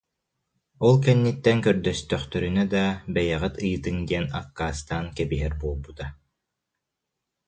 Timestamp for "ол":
0.87-0.95